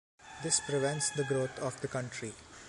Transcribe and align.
This 0.41 0.59
prevents 0.59 1.11
the 1.11 1.23
growth 1.23 1.59
of 1.59 1.79
the 1.81 1.87
country. 1.87 2.33